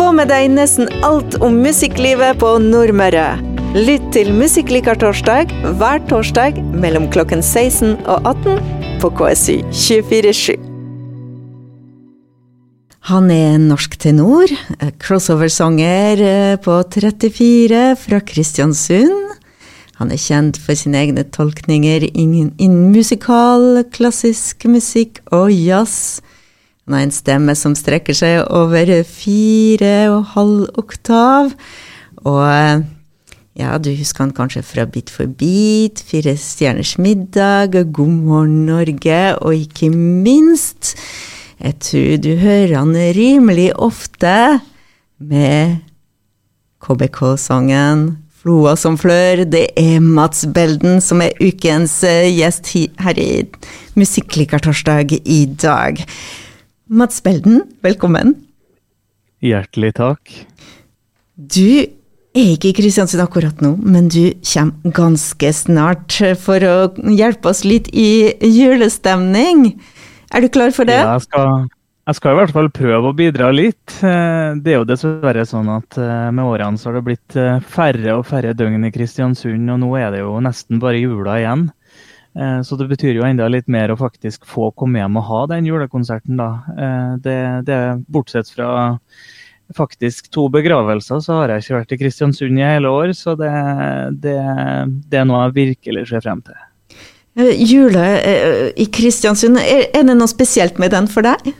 Få 0.00 0.14
med 0.16 0.30
deg 0.32 0.46
nesten 0.54 0.86
alt 1.04 1.34
om 1.44 1.58
musikklivet 1.60 2.38
på 2.40 2.54
Nordmøre. 2.64 3.34
Lytt 3.76 4.06
til 4.14 4.30
Musikklikertorsdag 4.32 5.50
hver 5.76 6.00
torsdag 6.08 6.56
mellom 6.72 7.04
klokken 7.12 7.42
16 7.44 7.98
og 8.08 8.30
18 8.30 8.96
på 9.02 9.10
KSU 9.18 9.58
247. 9.76 10.56
Han 13.10 13.28
er 13.34 13.60
norsk 13.60 13.98
tenor, 14.00 14.48
crossover-sanger 15.04 16.24
eh, 16.30 16.56
på 16.64 16.80
34 16.96 17.84
fra 18.00 18.24
Kristiansund. 18.24 19.36
Han 20.00 20.16
er 20.16 20.24
kjent 20.24 20.56
for 20.64 20.80
sine 20.80 21.04
egne 21.04 21.28
tolkninger 21.28 22.08
innen 22.14 22.88
musikal, 22.88 23.84
klassisk 23.92 24.64
musikk 24.64 25.20
og 25.28 25.52
jazz. 25.52 26.22
Han 26.90 26.96
har 26.96 27.04
en 27.06 27.12
stemme 27.14 27.54
som 27.54 27.76
strekker 27.78 28.16
seg 28.18 28.40
over 28.50 28.88
fire 29.06 30.08
og 30.10 30.32
halv 30.32 30.64
oktav. 30.80 31.52
Og 32.26 32.80
ja, 33.54 33.76
du 33.78 33.92
husker 33.94 34.24
han 34.24 34.32
kanskje 34.34 34.64
fra 34.66 34.88
Bit 34.90 35.12
for 35.14 35.30
bit, 35.30 36.02
Fire 36.02 36.34
stjerners 36.34 36.96
middag, 36.98 37.76
God 37.94 38.16
morgen 38.26 38.66
Norge, 38.66 39.20
og 39.38 39.54
ikke 39.54 39.92
minst 39.94 40.96
Jeg 41.62 41.78
tror 41.78 42.18
du 42.26 42.34
hører 42.42 42.74
han 42.80 42.98
rimelig 43.14 43.70
ofte 43.78 44.58
med 45.22 45.78
KBK-sangen 46.82 48.04
Floa 48.42 48.74
som 48.74 48.98
flør. 48.98 49.44
Det 49.46 49.68
er 49.78 50.02
Mats 50.02 50.42
Belden 50.50 50.98
som 50.98 51.22
er 51.22 51.38
ukens 51.38 52.00
eh, 52.02 52.32
gjest 52.34 52.74
her 52.74 53.14
i 53.14 53.46
Musikklikertorsdag 53.94 55.20
i 55.22 55.44
dag. 55.54 56.02
Mats 56.90 57.20
Belden, 57.22 57.60
velkommen. 57.86 58.32
Hjertelig 59.46 59.92
takk. 59.94 60.32
Du 61.38 61.86
er 61.86 62.48
ikke 62.56 62.72
i 62.72 62.74
Kristiansund 62.74 63.22
akkurat 63.22 63.62
nå, 63.62 63.76
men 63.78 64.08
du 64.10 64.32
kommer 64.42 64.96
ganske 64.96 65.52
snart 65.54 66.16
for 66.42 66.66
å 66.66 66.74
hjelpe 67.14 67.52
oss 67.52 67.62
litt 67.62 67.92
i 67.94 68.34
julestemning. 68.42 69.68
Er 70.34 70.42
du 70.42 70.50
klar 70.50 70.74
for 70.74 70.90
det? 70.90 70.98
Ja, 70.98 71.14
jeg 71.14 71.28
skal, 71.28 71.70
jeg 72.10 72.18
skal 72.18 72.34
i 72.34 72.40
hvert 72.40 72.56
fall 72.58 72.72
prøve 72.74 73.12
å 73.12 73.18
bidra 73.22 73.52
litt. 73.54 73.94
Eh, 74.02 74.58
det 74.58 74.74
er 74.74 74.80
jo 74.80 74.90
dessverre 74.90 75.46
sånn 75.46 75.70
at 75.70 75.94
eh, 75.94 76.28
med 76.34 76.42
årene 76.42 76.74
så 76.74 76.90
har 76.90 76.98
det 76.98 77.06
blitt 77.06 77.38
eh, 77.38 77.62
færre 77.70 78.18
og 78.18 78.26
færre 78.32 78.50
døgn 78.58 78.90
i 78.90 78.90
Kristiansund, 78.98 79.70
og 79.70 79.78
nå 79.84 79.94
er 80.02 80.10
det 80.16 80.24
jo 80.24 80.34
nesten 80.42 80.82
bare 80.82 80.98
jula 80.98 81.38
igjen. 81.38 81.68
Eh, 82.38 82.62
så 82.62 82.78
det 82.78 82.86
betyr 82.90 83.18
jo 83.18 83.26
enda 83.26 83.48
litt 83.50 83.68
mer 83.70 83.90
å 83.90 83.98
faktisk 83.98 84.46
få 84.48 84.70
komme 84.78 85.00
hjem 85.00 85.18
og 85.18 85.28
ha 85.28 85.42
den 85.50 85.68
julekonserten, 85.68 86.38
da. 86.38 86.50
Eh, 86.76 87.12
det, 87.24 87.38
det 87.66 87.80
Bortsett 88.08 88.50
fra 88.52 88.96
faktisk 89.76 90.32
to 90.34 90.48
begravelser, 90.50 91.20
så 91.22 91.40
har 91.40 91.52
jeg 91.52 91.64
ikke 91.64 91.76
vært 91.76 91.94
i 91.94 92.00
Kristiansund 92.00 92.58
i 92.58 92.66
hele 92.66 92.90
år. 92.90 93.14
Så 93.14 93.36
det, 93.38 93.50
det, 94.22 94.36
det 95.10 95.22
er 95.22 95.26
noe 95.28 95.46
jeg 95.46 95.58
virkelig 95.60 96.08
ser 96.10 96.24
frem 96.26 96.42
til. 96.46 96.58
Eh, 97.38 97.54
jule 97.62 98.06
i 98.78 98.86
Kristiansund, 98.90 99.58
er 99.62 99.90
det 99.94 100.16
noe 100.16 100.30
spesielt 100.30 100.78
med 100.82 100.94
den 100.94 101.10
for 101.10 101.26
deg? 101.26 101.52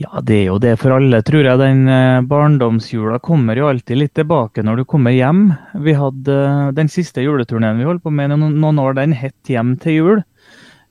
Ja, 0.00 0.22
det 0.24 0.36
er 0.38 0.46
jo 0.46 0.56
det 0.62 0.78
for 0.80 0.94
alle, 0.96 1.18
tror 1.26 1.44
jeg. 1.44 1.60
Den 1.60 1.82
eh, 1.92 2.22
barndomsjula 2.24 3.18
kommer 3.20 3.58
jo 3.58 3.68
alltid 3.68 3.98
litt 4.00 4.14
tilbake 4.16 4.64
når 4.64 4.80
du 4.80 4.84
kommer 4.88 5.12
hjem. 5.12 5.50
Vi 5.84 5.92
hadde 5.92 6.36
eh, 6.40 6.70
Den 6.78 6.88
siste 6.88 7.20
juleturneen 7.20 7.76
vi 7.76 7.84
holdt 7.84 8.06
på 8.06 8.12
med 8.14 8.32
noen 8.32 8.80
år, 8.80 8.96
den 8.96 9.12
het 9.12 9.36
'Hjem 9.44 9.76
til 9.82 9.98
jul'. 9.98 10.22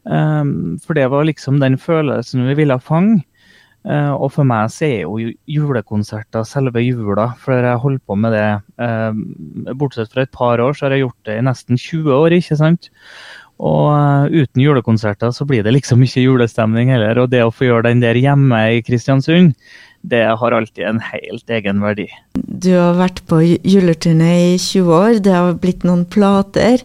Um, 0.06 0.78
for 0.80 0.94
det 0.94 1.10
var 1.10 1.26
liksom 1.26 1.60
den 1.60 1.78
følelsen 1.78 2.46
vi 2.48 2.56
ville 2.62 2.78
fange. 2.80 3.24
Uh, 3.88 4.12
og 4.12 4.34
for 4.36 4.44
meg 4.44 4.70
så 4.74 4.86
er 4.86 5.02
jo 5.06 5.34
julekonserter 5.48 6.46
selve 6.46 6.82
jula, 6.84 7.30
for 7.40 7.56
jeg 7.56 7.82
holdt 7.82 8.04
på 8.06 8.16
med 8.20 8.34
det 8.36 8.48
uh, 8.78 9.74
Bortsett 9.74 10.12
fra 10.12 10.26
et 10.26 10.32
par 10.36 10.60
år, 10.60 10.76
så 10.76 10.86
har 10.86 10.98
jeg 10.98 11.08
gjort 11.08 11.30
det 11.30 11.38
i 11.40 11.46
nesten 11.48 11.80
20 11.80 12.14
år, 12.14 12.36
ikke 12.36 12.58
sant. 12.60 12.90
Og 13.60 13.92
eh, 13.92 14.42
uten 14.44 14.64
julekonserter 14.64 15.34
så 15.36 15.46
blir 15.48 15.66
det 15.66 15.76
liksom 15.76 16.04
ikke 16.06 16.24
julestemning 16.24 16.94
heller. 16.94 17.24
Og 17.24 17.32
det 17.34 17.44
å 17.44 17.54
få 17.54 17.68
gjøre 17.68 17.90
den 17.90 18.04
der 18.04 18.20
hjemme 18.20 18.60
i 18.78 18.82
Kristiansund, 18.86 19.56
det 20.08 20.24
har 20.40 20.56
alltid 20.56 20.86
en 20.88 21.02
helt 21.04 21.52
egen 21.52 21.82
verdi. 21.84 22.08
Du 22.40 22.72
har 22.78 22.96
vært 23.00 23.20
på 23.28 23.42
juleturné 23.44 24.54
i 24.54 24.60
20 24.62 24.94
år, 24.96 25.18
det 25.24 25.34
har 25.36 25.58
blitt 25.60 25.84
noen 25.88 26.06
plater. 26.08 26.80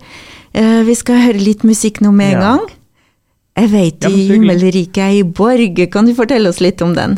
Eh, 0.54 0.80
vi 0.86 0.96
skal 0.98 1.22
høre 1.28 1.42
litt 1.42 1.62
musikk 1.66 2.02
nå 2.02 2.10
med 2.14 2.34
en 2.34 2.40
ja. 2.40 2.48
gang. 2.48 2.66
Jeg 3.54 3.70
vet 3.70 4.06
ja, 4.08 4.10
himmelriket 4.10 4.98
er 5.04 5.16
i 5.20 5.22
Borg, 5.22 5.78
kan 5.92 6.08
du 6.08 6.14
fortelle 6.18 6.50
oss 6.50 6.58
litt 6.62 6.82
om 6.82 6.90
den? 6.96 7.14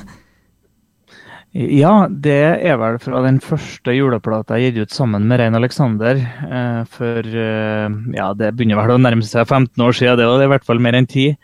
Ja, 1.57 2.05
det 2.11 2.41
er 2.69 2.75
vel 2.77 2.99
fra 3.01 3.23
den 3.25 3.39
første 3.41 3.95
juleplata 3.95 4.59
jeg 4.61 4.75
gitt 4.75 4.91
ut 4.91 4.93
sammen 4.93 5.25
med 5.29 5.39
Rein 5.41 5.55
Alexander. 5.57 6.19
Eh, 6.21 6.83
for 6.93 7.25
eh, 7.25 7.95
ja, 8.13 8.27
det 8.37 8.51
begynner 8.59 8.77
vel 8.83 8.93
å 8.93 8.99
nærme 9.01 9.25
seg 9.25 9.47
15 9.47 9.81
år 9.87 9.97
siden, 9.97 10.19
det, 10.21 10.27
og 10.29 10.37
det 10.37 10.45
er 10.45 10.51
i 10.51 10.53
hvert 10.53 10.67
fall 10.69 10.83
mer 10.85 10.99
enn 10.99 11.09
10. 11.09 11.39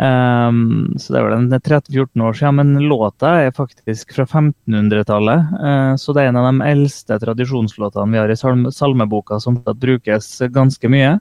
Um, 0.00 0.62
så 0.96 1.12
det 1.12 1.20
er 1.20 1.26
vel 1.26 1.52
13-14 1.58 2.24
år 2.24 2.38
siden. 2.38 2.56
Men 2.62 2.88
låta 2.88 3.34
er 3.42 3.52
faktisk 3.56 4.16
fra 4.16 4.24
1500-tallet. 4.24 5.52
Eh, 5.60 5.92
så 6.00 6.16
det 6.16 6.24
er 6.24 6.32
en 6.32 6.40
av 6.40 6.48
de 6.48 6.70
eldste 6.70 7.20
tradisjonslåtene 7.26 8.16
vi 8.16 8.22
har 8.22 8.32
i 8.32 8.38
salme, 8.40 8.72
salmeboka 8.72 9.42
som 9.44 9.60
brukes 9.60 10.38
ganske 10.56 10.94
mye. 10.94 11.18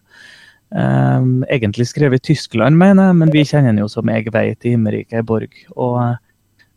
Egentlig 0.69 1.89
skrevet 1.89 2.21
i 2.21 2.27
Tyskland, 2.29 2.77
mener 2.77 3.09
jeg, 3.09 3.19
men 3.19 3.31
vi 3.33 3.41
kjenner 3.41 3.73
den 3.73 3.81
jo 3.81 3.87
som 3.89 4.07
Jeg 4.13 4.29
veit 4.31 4.63
i 4.69 4.75
Himmerike 4.77 5.23
Borg. 5.25 5.63
og 5.75 6.19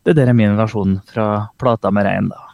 det 0.02 0.16
der 0.18 0.30
er 0.32 0.36
min 0.36 0.56
versjon 0.58 1.00
fra 1.12 1.48
plata 1.58 1.92
med 1.94 2.08
rein, 2.08 2.32
da. 2.32 2.48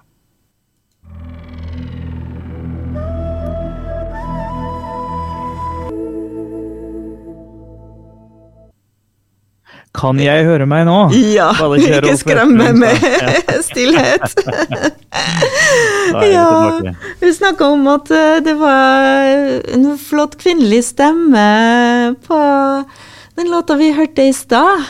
Kan 9.98 10.20
jeg 10.22 10.44
høre 10.46 10.66
meg 10.68 10.84
nå? 10.86 10.98
Ja, 11.32 11.48
ikke 11.74 12.14
skremme 12.20 12.70
med 12.76 13.00
stillhet. 13.66 14.36
ja, 16.32 16.80
vi 17.20 17.32
snakka 17.34 17.66
om 17.72 17.86
at 17.90 18.10
eh, 18.14 18.36
det 18.44 18.54
var 18.60 19.26
en 19.74 19.90
flott 19.98 20.36
kvinnelig 20.38 20.84
stemme 20.92 22.14
på 22.26 22.38
den 23.38 23.50
låta 23.50 23.76
vi 23.80 23.90
hørte 23.96 24.28
i 24.28 24.32
stad. 24.32 24.84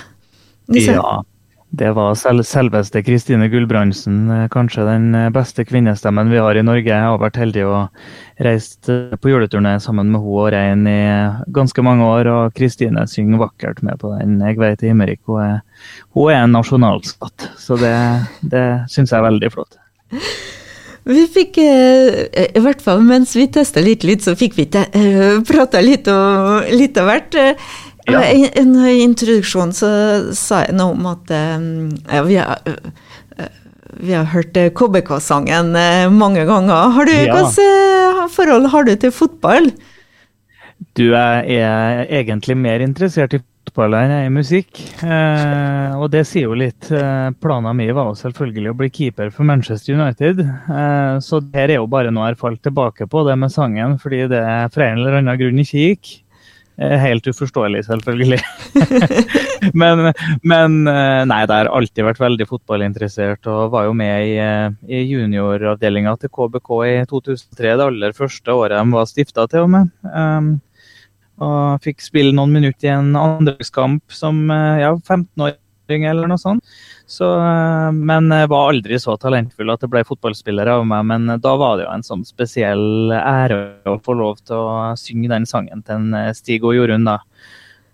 Ja. 0.75 1.23
Det 1.71 1.91
var 1.93 2.15
selv, 2.17 2.47
selveste 2.49 3.03
Kristine 3.05 3.45
Gulbrandsen, 3.53 4.23
eh, 4.33 4.47
kanskje 4.49 4.87
den 4.87 5.11
eh, 5.15 5.29
beste 5.29 5.67
kvinnestemmen 5.69 6.31
vi 6.33 6.41
har 6.41 6.57
i 6.57 6.63
Norge. 6.65 6.89
Jeg 6.89 7.05
har 7.05 7.19
vært 7.21 7.37
heldig 7.37 7.65
og 7.69 7.99
reist 8.41 8.89
eh, 8.89 9.13
på 9.21 9.29
juleturné 9.29 9.75
sammen 9.85 10.09
med 10.09 10.23
henne 10.23 10.39
og 10.41 10.49
Rein 10.55 10.87
i 10.89 11.03
ganske 11.53 11.85
mange 11.85 12.07
år. 12.09 12.31
Og 12.33 12.57
Kristine 12.57 13.05
synger 13.05 13.43
vakkert 13.45 13.83
med 13.85 14.01
på 14.01 14.15
den 14.17 14.41
'Jeg 14.41 14.57
vet 14.57 14.83
i 14.83 14.89
himmerik'. 14.89 15.21
Hun 15.27 15.43
er, 15.45 15.61
hun 16.17 16.33
er 16.33 16.45
en 16.45 16.57
nasjonalskatt, 16.57 17.51
så 17.59 17.77
det, 17.77 17.97
det 18.41 18.89
syns 18.89 19.13
jeg 19.13 19.19
er 19.19 19.29
veldig 19.29 19.53
flott. 19.53 19.77
Vi 21.05 21.27
fikk, 21.27 21.57
i 21.59 22.61
hvert 22.61 22.83
fall 22.85 23.01
mens 23.01 23.37
vi 23.37 23.47
testa 23.47 23.81
litt 23.81 24.05
lyd, 24.05 24.21
så 24.21 24.35
fikk 24.37 24.57
vi 24.57 24.67
prata 25.49 25.81
litt, 25.81 26.09
litt 26.73 26.99
av 27.01 27.09
hvert. 27.09 27.37
Ja. 28.09 28.23
I 28.25 28.49
en 28.57 28.75
introduksjon 28.89 29.75
så 29.77 29.91
sa 30.37 30.63
jeg 30.65 30.79
noe 30.79 30.97
om 30.97 31.09
at 31.11 31.33
um, 31.35 31.91
ja, 32.09 32.23
vi, 32.25 32.39
har, 32.41 32.79
vi 34.01 34.15
har 34.17 34.31
hørt 34.33 34.57
KBK-sangen 34.57 35.75
uh, 35.77 36.09
mange 36.13 36.47
ganger. 36.49 36.95
Har 36.97 37.09
du, 37.09 37.13
ja. 37.13 37.37
Hvilket 37.37 38.35
forhold 38.35 38.71
har 38.73 38.89
du 38.89 38.95
til 38.97 39.13
fotball? 39.15 39.71
Du 40.99 41.13
er, 41.15 41.45
er 41.47 42.05
egentlig 42.07 42.57
mer 42.59 42.83
interessert 42.83 43.35
i 43.37 43.43
fotball 43.69 43.95
enn 43.99 44.13
jeg 44.13 44.25
er 44.25 44.29
i 44.29 44.35
musikk. 44.35 44.81
Eh, 45.05 45.97
og 45.99 46.09
det 46.13 46.25
sier 46.27 46.49
jo 46.49 46.57
litt. 46.59 46.89
Eh, 46.91 47.29
planen 47.43 47.77
min 47.77 47.93
var 47.95 48.11
jo 48.11 48.17
selvfølgelig 48.19 48.73
å 48.73 48.79
bli 48.79 48.91
keeper 48.91 49.33
for 49.35 49.49
Manchester 49.49 49.99
United. 49.99 50.41
Eh, 50.41 51.19
så 51.25 51.43
det 51.45 51.67
er 51.67 51.77
jo 51.77 51.91
bare 51.91 52.13
noe 52.15 52.31
jeg 52.31 52.41
falt 52.41 52.63
tilbake 52.65 53.09
på, 53.11 53.25
det 53.29 53.37
med 53.39 53.55
sangen, 53.55 53.99
fordi 54.03 54.25
det 54.33 54.43
fra 54.75 54.89
en 54.89 55.03
eller 55.03 55.21
annen 55.21 55.39
grunn 55.41 55.63
ikke 55.63 55.85
gikk. 55.85 56.15
Eh, 56.79 56.95
helt 57.03 57.27
uforståelig, 57.27 57.81
selvfølgelig. 57.89 58.39
men, 59.81 60.13
men, 60.47 60.77
eh, 60.87 61.23
nei, 61.27 61.41
det 61.51 61.57
har 61.57 61.71
alltid 61.75 62.07
vært 62.07 62.21
veldig 62.23 62.47
fotballinteressert 62.47 63.49
og 63.51 63.73
var 63.73 63.89
jo 63.89 63.97
med 63.99 64.29
i, 64.29 64.37
eh, 64.39 64.77
i 64.87 65.01
junioravdelinga 65.11 66.15
til 66.23 66.31
KBK 66.31 66.71
i 66.87 66.95
2003, 67.11 67.73
det 67.81 67.89
aller 67.89 68.15
første 68.15 68.55
året 68.55 68.79
de 68.79 68.95
var 68.95 69.11
stifta 69.11 69.49
til 69.51 69.67
og 69.67 69.73
med. 69.75 69.91
Um, 70.07 70.53
og 71.43 71.83
fikk 71.83 72.03
spille 72.03 72.35
noen 72.35 72.55
minutter 72.55 72.93
i 72.93 72.95
en 72.95 73.11
andrekamp 73.19 74.15
som 74.15 74.39
ja, 74.51 74.93
15-åring 74.95 76.07
eller 76.11 76.31
noe 76.31 76.39
sånt. 76.39 76.79
Så, 77.09 77.25
eh, 77.41 77.91
men 77.93 78.29
jeg 78.35 78.51
var 78.53 78.69
aldri 78.69 78.99
så 79.01 79.15
talentfull 79.21 79.73
at 79.73 79.81
det 79.81 79.89
ble 79.89 80.03
fotballspiller 80.05 80.69
av 80.75 80.85
meg. 80.89 81.07
Men 81.09 81.41
da 81.41 81.55
var 81.57 81.79
det 81.79 81.87
jo 81.87 81.95
en 81.95 82.05
sånn 82.05 82.25
spesiell 82.29 83.15
ære 83.17 83.63
å 83.89 83.97
få 84.05 84.17
lov 84.19 84.43
til 84.45 84.61
å 84.61 84.93
synge 85.01 85.33
den 85.33 85.49
sangen 85.49 85.81
til 85.87 85.97
en 85.97 86.19
eh, 86.19 86.35
Stig 86.37 86.67
og 86.69 86.77
Jorunn. 86.77 87.09
da. 87.09 87.23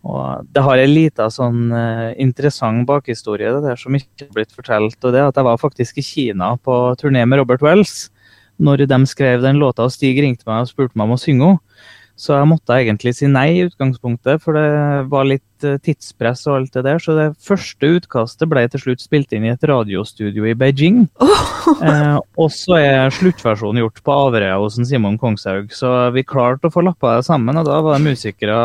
Og 0.05 0.49
det 0.53 0.65
har 0.67 0.81
en 0.83 0.93
liten 0.93 1.31
sånn 1.33 1.71
uh, 1.73 2.11
interessant 2.21 2.85
bakhistorie 2.85 3.55
det 3.55 3.63
der 3.65 3.79
som 3.81 3.95
ikke 3.97 4.27
har 4.27 4.35
blitt 4.37 4.53
fortalt. 4.53 4.99
og 5.01 5.15
det 5.15 5.23
er 5.23 5.31
at 5.31 5.39
Jeg 5.41 5.47
var 5.47 5.63
faktisk 5.63 5.97
i 5.97 6.05
Kina 6.05 6.51
på 6.61 6.75
turné 7.01 7.23
med 7.25 7.41
Robert 7.41 7.65
Wells 7.65 8.11
når 8.61 8.85
de 8.85 8.99
skrev 9.09 9.41
den 9.41 9.57
låta. 9.57 9.87
og 9.87 9.95
Stig 9.95 10.21
ringte 10.21 10.45
meg 10.47 10.67
og 10.67 10.69
spurte 10.69 10.93
meg 10.93 11.09
om 11.09 11.17
å 11.17 11.23
synge 11.23 11.49
henne. 11.49 11.63
Så 12.15 12.37
jeg 12.37 12.47
måtte 12.47 12.77
egentlig 12.79 13.15
si 13.19 13.27
nei 13.27 13.49
i 13.57 13.65
utgangspunktet, 13.67 14.43
for 14.43 14.55
det 14.55 15.09
var 15.11 15.27
litt 15.27 15.67
eh, 15.67 15.81
tidspress 15.83 16.45
og 16.47 16.59
alt 16.61 16.77
det 16.77 16.85
der. 16.87 17.03
Så 17.03 17.17
det 17.19 17.27
første 17.43 17.91
utkastet 17.97 18.51
ble 18.51 18.63
til 18.71 18.85
slutt 18.85 19.03
spilt 19.03 19.35
inn 19.35 19.49
i 19.49 19.51
et 19.51 19.67
radiostudio 19.67 20.47
i 20.47 20.57
Beijing. 20.59 21.07
Oh. 21.23 21.41
Eh, 21.65 22.17
og 22.37 22.51
så 22.53 22.77
er 22.77 23.13
sluttversjonen 23.17 23.81
gjort 23.81 24.03
på 24.05 24.13
Averøya 24.13 24.59
hos 24.61 24.77
Simon 24.85 25.17
Kongshaug. 25.19 25.71
Så 25.73 25.89
vi 26.13 26.21
klarte 26.29 26.69
å 26.69 26.73
få 26.75 26.83
lappa 26.85 27.15
det 27.17 27.25
sammen, 27.25 27.57
og 27.57 27.65
da 27.65 27.79
var 27.83 27.97
det 27.97 28.13
musikere 28.13 28.59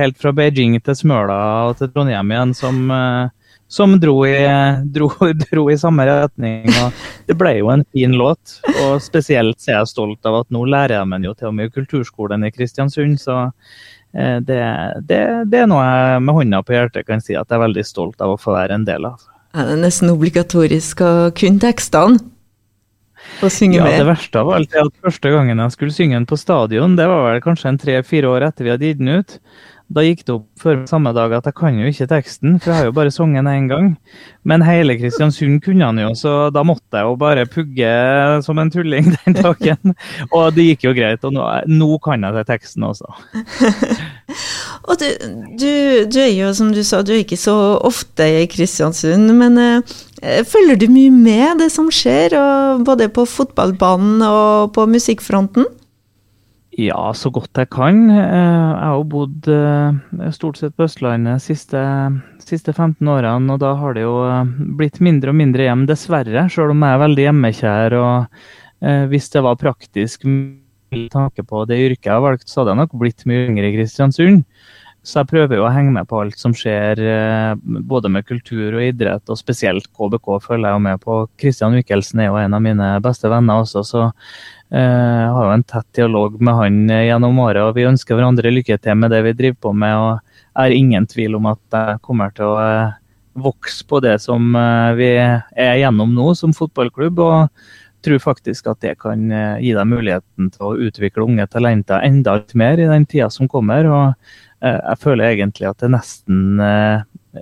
helt 0.00 0.16
fra 0.16 0.32
Beijing 0.32 0.78
til 0.80 0.96
Smøla 0.96 1.36
og 1.68 1.76
til 1.78 1.92
Trondheim 1.92 2.32
igjen 2.32 2.54
som 2.56 2.80
eh, 2.88 3.28
som 3.68 4.00
dro 4.00 4.26
i, 4.26 4.36
dro, 4.84 5.10
dro 5.50 5.66
i, 5.70 5.78
samme 5.78 6.06
retning. 6.08 6.68
og 6.80 6.92
Det 7.28 7.36
ble 7.38 7.58
jo 7.60 7.70
en 7.72 7.84
fin 7.92 8.16
låt. 8.16 8.58
og 8.84 9.02
Spesielt 9.04 9.60
er 9.68 9.78
jeg 9.78 9.92
stolt 9.92 10.28
av 10.28 10.42
at 10.42 10.50
nå 10.54 10.64
lærer 10.64 10.98
jeg 10.98 11.10
meg 11.10 11.28
jo 11.28 11.34
til 11.36 11.50
og 11.50 11.58
med 11.60 11.74
kulturskolen 11.74 12.48
i 12.48 12.52
Kristiansund. 12.54 13.20
Så 13.20 13.36
eh, 13.44 14.38
det, 14.40 14.62
det, 15.04 15.20
det, 15.52 15.64
er 15.64 15.68
noe 15.70 15.84
jeg 15.84 16.24
med 16.24 16.40
hånda 16.40 16.62
på 16.64 16.78
hjertet 16.78 17.08
kan 17.08 17.22
si 17.24 17.36
at 17.36 17.46
jeg 17.46 17.60
er 17.60 17.66
veldig 17.66 17.84
stolt 17.86 18.24
av 18.24 18.34
å 18.34 18.40
få 18.40 18.56
være 18.56 18.80
en 18.80 18.88
del 18.88 19.10
av. 19.12 19.20
Er 19.56 19.70
det 19.70 19.78
nesten 19.84 20.12
obligatorisk 20.12 21.04
å 21.04 21.12
kunne 21.36 21.60
tekstene? 21.62 22.18
Å 23.42 23.48
synge 23.52 23.78
ja, 23.78 23.84
med? 23.84 23.98
Det 24.00 24.06
verste 24.08 24.40
av 24.40 24.50
alt 24.54 24.74
er 24.74 24.86
at 24.86 25.02
første 25.04 25.30
gangen 25.32 25.60
jeg 25.60 25.74
skulle 25.74 25.94
synge 25.94 26.16
den 26.16 26.26
på 26.28 26.38
stadion, 26.38 26.94
det 26.98 27.06
var 27.10 27.26
vel 27.26 27.42
kanskje 27.44 27.72
en 27.72 27.80
tre-fire 27.80 28.30
år 28.30 28.46
etter 28.48 28.66
vi 28.66 28.72
hadde 28.72 28.88
gitt 28.88 29.00
den 29.02 29.20
ut. 29.20 29.34
Da 29.88 30.02
gikk 30.04 30.26
det 30.28 30.34
opp 30.34 30.60
før 30.60 30.82
samme 30.88 31.14
dag 31.16 31.32
at 31.32 31.46
jeg 31.48 31.56
kan 31.56 31.76
jo 31.80 31.88
ikke 31.88 32.06
teksten, 32.10 32.58
for 32.60 32.70
jeg 32.70 32.76
har 32.76 32.88
jo 32.90 32.96
bare 32.98 33.12
sunget 33.12 33.40
den 33.40 33.48
én 33.48 33.68
gang. 33.70 33.86
Men 34.44 34.64
hele 34.66 34.98
Kristiansund 35.00 35.62
kunne 35.64 35.86
han 35.88 36.00
jo, 36.02 36.10
så 36.18 36.32
da 36.52 36.60
måtte 36.66 37.00
jeg 37.00 37.08
jo 37.08 37.14
bare 37.16 37.46
pugge 37.48 37.92
som 38.44 38.60
en 38.60 38.72
tulling 38.72 39.08
den 39.16 39.38
dagen. 39.38 39.96
Og 40.28 40.52
det 40.56 40.66
gikk 40.66 40.84
jo 40.90 40.92
greit, 40.98 41.24
og 41.24 41.32
nå, 41.32 41.46
nå 41.72 41.88
kan 42.04 42.26
jeg 42.26 42.48
teksten 42.50 42.84
også. 42.84 43.08
og 44.88 45.00
du, 45.00 45.08
du, 45.56 45.72
du, 46.04 46.20
er 46.20 46.34
jo, 46.36 46.52
som 46.52 46.74
du 46.76 46.82
sa, 46.84 47.00
du 47.00 47.14
er 47.16 47.24
ikke 47.24 47.40
så 47.40 47.56
ofte 47.80 48.28
i 48.42 48.44
Kristiansund, 48.52 49.32
men 49.40 49.56
uh, 49.56 49.96
følger 50.52 50.76
du 50.76 50.90
mye 50.92 51.16
med 51.16 51.64
det 51.64 51.72
som 51.72 51.88
skjer, 51.88 52.36
både 52.84 53.08
på 53.08 53.24
fotballbanen 53.24 54.20
og 54.28 54.76
på 54.76 54.84
musikkfronten? 54.92 55.64
Ja, 56.78 57.08
så 57.10 57.32
godt 57.34 57.58
jeg 57.58 57.72
kan. 57.74 58.04
Eh, 58.06 58.22
jeg 58.22 58.86
har 58.86 58.98
jo 59.00 59.06
bodd 59.10 59.48
eh, 59.50 60.28
stort 60.30 60.60
sett 60.60 60.76
på 60.78 60.86
Østlandet 60.86 61.40
de 61.40 61.42
siste, 61.42 61.80
siste 62.44 62.70
15 62.70 63.02
årene, 63.02 63.50
og 63.50 63.58
da 63.64 63.72
har 63.80 63.96
det 63.96 64.04
jo 64.04 64.20
eh, 64.22 64.52
blitt 64.78 65.00
mindre 65.02 65.34
og 65.34 65.40
mindre 65.40 65.66
hjem, 65.66 65.88
dessverre. 65.90 66.44
Selv 66.54 66.76
om 66.76 66.86
jeg 66.86 66.94
er 66.94 67.02
veldig 67.02 67.24
hjemmekjær. 67.26 67.98
og 67.98 69.10
Hvis 69.10 69.26
det 69.34 69.42
var 69.42 69.58
praktisk 69.58 70.22
med 70.28 71.08
tanke 71.10 71.42
på 71.42 71.64
det 71.66 71.80
yrket 71.82 72.06
jeg 72.06 72.14
har 72.14 72.22
valgt, 72.22 72.46
så 72.46 72.60
hadde 72.60 72.76
jeg 72.76 72.82
nok 72.84 72.94
blitt 73.02 73.26
mye 73.26 73.48
yngre 73.48 73.72
i 73.72 73.74
Kristiansund. 73.74 74.44
Så 75.08 75.22
jeg 75.22 75.30
prøver 75.30 75.56
jo 75.56 75.64
å 75.64 75.72
henge 75.72 75.94
med 75.94 76.04
på 76.10 76.18
alt 76.20 76.36
som 76.36 76.52
skjer, 76.52 77.00
både 77.88 78.10
med 78.12 78.26
kultur 78.28 78.74
og 78.76 78.82
idrett, 78.84 79.24
og 79.32 79.38
spesielt 79.40 79.86
KBK 79.96 80.34
følger 80.44 80.66
jeg 80.66 80.76
jo 80.76 80.82
med 80.84 81.00
på. 81.00 81.16
Kristian 81.40 81.72
Mikkelsen 81.72 82.20
er 82.20 82.28
jo 82.28 82.36
en 82.36 82.56
av 82.58 82.60
mine 82.60 82.90
beste 83.04 83.30
venner 83.32 83.62
også, 83.62 83.84
så 83.88 84.02
jeg 84.68 84.84
eh, 84.84 85.26
har 85.32 85.46
jo 85.46 85.52
en 85.54 85.64
tett 85.64 85.86
dialog 85.96 86.34
med 86.44 86.56
han 86.58 86.90
eh, 86.92 87.06
gjennom 87.06 87.38
året, 87.40 87.62
og 87.64 87.76
vi 87.78 87.86
ønsker 87.88 88.18
hverandre 88.18 88.52
lykke 88.52 88.76
til 88.84 88.98
med 89.00 89.14
det 89.14 89.22
vi 89.24 89.36
driver 89.38 89.62
på 89.64 89.72
med. 89.72 89.94
og 89.96 90.42
Jeg 90.44 90.60
har 90.60 90.74
ingen 90.76 91.06
tvil 91.08 91.38
om 91.38 91.48
at 91.48 91.78
jeg 91.78 92.02
kommer 92.04 92.34
til 92.36 92.50
å 92.50 92.58
eh, 92.60 92.98
vokse 93.40 93.86
på 93.88 94.02
det 94.04 94.18
som 94.20 94.50
vi 94.98 95.08
er 95.14 95.76
gjennom 95.78 96.10
nå 96.12 96.32
som 96.36 96.52
fotballklubb. 96.52 97.20
og 97.22 97.68
tror 98.04 98.20
faktisk 98.22 98.66
at 98.70 98.80
det 98.82 98.92
kan 98.98 99.24
gi 99.62 99.72
deg 99.74 99.86
muligheten 99.90 100.50
til 100.54 100.66
å 100.66 100.76
utvikle 100.88 101.24
unge 101.24 101.46
talenter 101.50 102.04
enda 102.06 102.36
litt 102.38 102.54
mer 102.54 102.78
i 102.78 102.86
den 102.86 103.06
tida 103.06 103.30
som 103.30 103.48
kommer. 103.48 103.86
og 103.86 104.14
Jeg 104.58 104.98
føler 104.98 105.28
egentlig 105.28 105.68
at 105.68 105.78
det 105.78 105.86
er 105.86 105.92
nesten, 105.94 106.38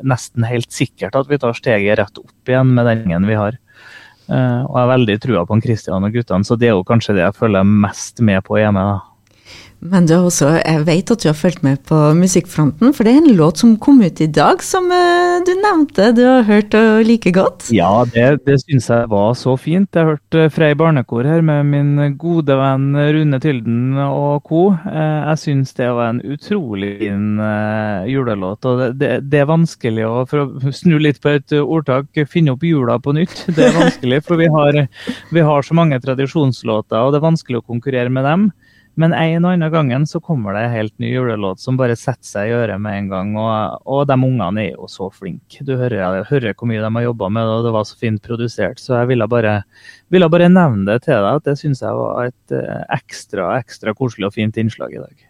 nesten 0.05 0.45
helt 0.45 0.69
sikkert 0.75 1.17
at 1.17 1.31
vi 1.31 1.39
tar 1.41 1.57
steget 1.57 1.97
rett 2.01 2.21
opp 2.21 2.51
igjen 2.51 2.75
med 2.77 2.85
den 2.91 3.07
gjengen 3.07 3.29
vi 3.31 3.39
har. 3.41 3.57
Uh, 4.27 4.67
og 4.67 4.73
jeg 4.75 4.81
har 4.81 4.91
veldig 4.91 5.15
trua 5.23 5.43
på 5.47 5.59
Kristian 5.63 6.07
og 6.07 6.15
guttene, 6.17 6.47
så 6.47 6.57
det 6.59 6.69
er 6.69 6.75
jo 6.75 6.87
kanskje 6.87 7.15
det 7.15 7.23
jeg 7.23 7.37
følger 7.39 7.69
mest 7.87 8.23
med 8.27 8.43
på 8.47 8.59
hjemme. 8.59 8.83
da. 8.83 9.16
Men 9.85 10.07
du 10.09 10.15
har 10.17 10.25
også, 10.25 10.49
jeg 10.57 10.85
vet 10.87 11.11
at 11.13 11.23
du 11.23 11.29
har 11.29 11.37
fulgt 11.37 11.63
med 11.63 11.83
på 11.87 11.97
musikkfronten, 12.17 12.95
for 12.97 13.07
det 13.07 13.13
er 13.13 13.21
en 13.21 13.37
låt 13.39 13.61
som 13.61 13.75
kom 13.79 14.01
ut 14.01 14.23
i 14.25 14.29
dag 14.33 14.63
som 14.65 14.89
uh, 14.89 15.37
du 15.45 15.53
nevnte 15.61 16.09
du 16.17 16.23
har 16.25 16.47
hørt 16.49 16.75
og 16.79 17.05
liker 17.07 17.35
godt? 17.37 17.69
Ja, 17.75 18.07
det, 18.15 18.25
det 18.49 18.57
syns 18.65 18.89
jeg 18.91 19.11
var 19.13 19.37
så 19.39 19.55
fint. 19.61 19.93
Jeg 19.95 20.09
hørte 20.09 20.49
Frei 20.55 20.73
barnekor 20.79 21.29
her 21.29 21.45
med 21.45 21.69
min 21.69 22.17
gode 22.19 22.57
venn 22.57 22.89
Rune 22.97 23.41
Tylden 23.43 24.01
og 24.07 24.49
co. 24.49 24.65
Uh, 24.89 25.29
jeg 25.29 25.43
syns 25.45 25.77
det 25.77 25.93
var 25.93 26.15
en 26.15 26.23
utrolig 26.25 26.97
fin 27.05 27.39
julelåt. 28.09 28.65
og 28.65 28.81
det, 28.81 28.91
det, 29.01 29.13
det, 29.31 29.43
er 29.43 29.51
vanskelig 29.51 30.07
å 30.09 30.25
for 30.29 30.47
å 30.47 30.75
snu 30.75 30.97
litt 31.03 31.21
på 31.23 31.37
et 31.37 31.53
ordtak, 31.61 32.09
finne 32.33 32.57
opp 32.57 32.65
jula 32.65 32.97
på 33.03 33.15
nytt. 33.17 33.45
Det 33.53 33.69
er 33.69 33.77
vanskelig, 33.77 34.23
for 34.27 34.41
vi 34.41 34.49
har, 34.51 34.87
vi 35.37 35.45
har 35.45 35.67
så 35.67 35.77
mange 35.77 36.01
tradisjonslåter, 36.03 36.97
og 36.97 37.13
det 37.13 37.21
er 37.21 37.29
vanskelig 37.29 37.61
å 37.61 37.69
konkurrere 37.75 38.13
med 38.13 38.27
dem. 38.27 38.49
Men 38.97 39.13
en 39.13 39.45
og 39.45 39.53
annen 39.53 39.73
gangen 39.73 40.07
så 40.09 40.23
kommer 40.25 40.57
det 40.57 40.63
en 40.65 40.73
helt 40.73 40.95
ny 41.03 41.11
julelåt 41.11 41.61
som 41.61 41.77
bare 41.77 41.99
setter 42.01 42.25
seg 42.25 42.49
i 42.49 42.55
øret 42.57 42.81
med 42.81 42.97
en 42.97 43.11
gang. 43.11 43.35
Og, 43.37 43.83
og 43.85 44.07
de 44.09 44.17
ungene 44.17 44.63
er 44.63 44.71
jo 44.71 44.89
så 44.89 45.11
flinke. 45.13 45.67
Du 45.69 45.75
hører, 45.77 46.25
hører, 46.31 46.57
hvor 46.57 46.71
mye 46.71 46.81
de 46.81 46.91
har 46.95 47.05
jobba 47.05 47.29
med 47.29 47.45
det, 47.45 47.59
og 47.59 47.69
det 47.69 47.75
var 47.77 47.85
så 47.89 48.01
fint 48.01 48.25
produsert. 48.25 48.81
Så 48.81 48.97
jeg 48.97 49.11
ville 49.13 49.29
bare, 49.29 49.59
ville 50.13 50.31
bare 50.33 50.49
nevne 50.49 50.89
det 50.89 51.03
til 51.05 51.21
deg, 51.21 51.29
at 51.43 51.49
det 51.51 51.59
syns 51.61 51.85
jeg 51.85 52.01
var 52.01 52.31
et 52.31 52.57
eh, 52.57 52.83
ekstra, 52.97 53.51
ekstra 53.61 53.93
koselig 53.97 54.31
og 54.31 54.37
fint 54.39 54.57
innslag 54.65 54.97
i 54.97 55.05
dag. 55.05 55.29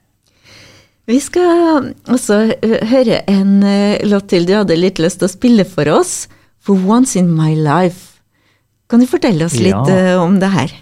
Vi 1.07 1.19
skal 1.23 1.93
også 2.11 2.41
høre 2.91 3.21
en 3.31 3.61
eh, 3.67 4.03
låt 4.07 4.31
til 4.31 4.47
du 4.47 4.55
hadde 4.61 4.79
litt 4.79 5.03
lyst 5.03 5.21
til 5.23 5.27
å 5.27 5.35
spille 5.35 5.67
for 5.67 5.91
oss. 5.91 6.27
For 6.63 6.79
once 6.87 7.19
in 7.19 7.35
my 7.35 7.53
life. 7.59 8.21
Kan 8.91 9.03
du 9.03 9.11
fortelle 9.11 9.47
oss 9.47 9.59
litt 9.59 9.91
ja. 9.91 10.15
Eh, 10.15 10.23
om 10.23 10.39
det 10.39 10.55
her? 10.55 10.75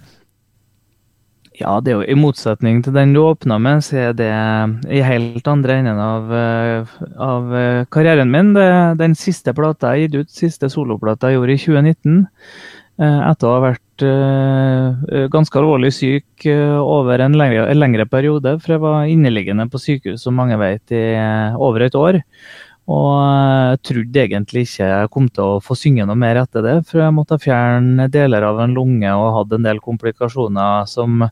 Ja, 1.55 1.77
det 1.79 1.93
er 1.93 2.01
jo 2.01 2.07
i 2.11 2.17
motsetning 2.19 2.81
til 2.83 2.97
den 2.97 3.13
du 3.15 3.21
åpna 3.23 3.61
med, 3.63 3.85
så 3.87 4.09
er 4.09 4.15
det 4.19 4.31
i 4.91 5.03
helt 5.07 5.47
andre 5.47 5.77
enden 5.79 6.01
av, 6.03 6.33
eh, 6.35 6.95
av 7.23 7.55
eh, 7.55 7.85
karrieren 7.95 8.33
min. 8.33 8.51
Det, 8.57 8.67
den 8.99 9.15
siste 9.15 9.55
plata 9.55 9.93
jeg 9.95 10.09
gitt 10.09 10.17
ut, 10.19 10.33
siste 10.35 10.71
soloplata 10.73 11.31
jeg 11.31 11.39
gjorde 11.39 11.55
i 11.55 11.61
2019. 11.63 12.19
Eh, 12.99 13.21
etter 13.31 13.49
å 13.51 13.55
ha 13.55 13.63
vært 13.69 13.81
ganske 15.31 15.59
alvorlig 15.61 15.93
syk 15.95 16.49
over 16.83 17.23
en 17.23 17.37
lengre, 17.39 17.69
en 17.71 17.79
lengre 17.79 18.09
periode. 18.11 18.57
For 18.59 18.75
jeg 18.75 18.83
var 18.83 19.07
inneliggende 19.07 19.69
på 19.71 19.79
sykehus, 19.79 20.25
som 20.27 20.35
mange 20.35 20.59
vet, 20.59 20.91
i 20.91 21.05
over 21.55 21.87
et 21.87 21.95
år. 21.95 22.19
Og 22.85 23.13
jeg 23.17 23.81
trodde 23.89 24.23
egentlig 24.27 24.67
ikke 24.67 24.87
jeg 24.91 25.11
kom 25.13 25.29
til 25.33 25.57
å 25.57 25.61
få 25.65 25.77
synge 25.79 26.05
noe 26.05 26.19
mer 26.21 26.43
etter 26.43 26.65
det, 26.65 26.79
for 26.89 27.01
jeg 27.01 27.17
måtte 27.17 27.41
fjerne 27.41 28.11
deler 28.13 28.45
av 28.45 28.61
en 28.61 28.75
lunge 28.77 29.13
og 29.17 29.37
hadde 29.39 29.61
en 29.61 29.69
del 29.71 29.81
komplikasjoner 29.85 30.85
som 30.91 31.25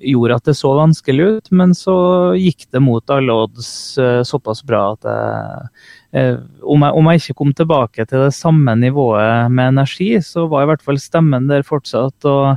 gjorde 0.00 0.36
at 0.38 0.48
det 0.50 0.56
så 0.58 0.72
vanskelig 0.78 1.28
ut. 1.36 1.50
Men 1.54 1.76
så 1.78 1.94
gikk 2.38 2.66
det 2.74 2.82
mot 2.82 3.14
alle 3.14 3.38
odds 3.46 3.70
eh, 4.02 4.20
såpass 4.26 4.64
bra 4.66 4.82
at 4.96 5.06
jeg, 5.06 5.70
eh, 6.18 6.36
om, 6.62 6.82
jeg, 6.82 6.94
om 6.98 7.10
jeg 7.10 7.22
ikke 7.22 7.38
kom 7.42 7.54
tilbake 7.54 8.06
til 8.10 8.26
det 8.26 8.34
samme 8.34 8.74
nivået 8.78 9.50
med 9.50 9.76
energi, 9.76 10.12
så 10.26 10.48
var 10.50 10.66
i 10.66 10.72
hvert 10.72 10.86
fall 10.86 10.98
stemmen 11.02 11.50
der 11.50 11.66
fortsatt. 11.66 12.18
og 12.26 12.56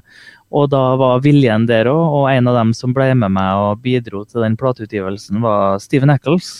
og 0.54 0.68
da 0.70 0.82
var 1.02 1.24
viljen 1.26 1.64
der 1.66 1.88
òg, 1.90 2.02
og 2.14 2.28
en 2.30 2.48
av 2.52 2.60
dem 2.60 2.76
som 2.78 2.92
ble 2.94 3.08
med 3.18 3.34
meg 3.34 3.58
og 3.58 3.80
bidro 3.82 4.22
til 4.30 4.44
den 4.46 4.54
plateutgivelsen, 4.54 5.40
var 5.42 5.80
Steven 5.82 6.14
Eccles 6.14 6.60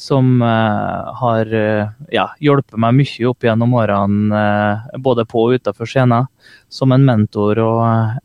som 0.00 0.42
uh, 0.42 1.12
har 1.20 1.54
uh, 1.54 1.88
ja, 2.08 2.30
hjulpet 2.40 2.78
meg 2.80 2.94
mye 2.96 3.26
opp 3.28 3.44
gjennom 3.44 3.74
årene, 3.76 4.32
uh, 4.32 4.98
både 5.04 5.26
på 5.28 5.42
og 5.44 5.58
utenfor 5.60 5.88
scenen, 5.88 6.28
som 6.72 6.94
en 6.96 7.04
mentor 7.04 7.60
og 7.60 7.82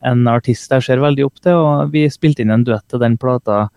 en 0.07 0.23
artist 0.31 0.71
jeg 0.71 0.85
ser 0.87 1.03
veldig 1.03 1.25
opp 1.27 1.41
til. 1.43 1.59
og 1.59 1.91
Vi 1.91 2.05
spilte 2.13 2.45
inn 2.45 2.53
en 2.55 2.63
duett 2.63 2.87
til 2.87 3.03
den 3.03 3.17
plata. 3.19 3.67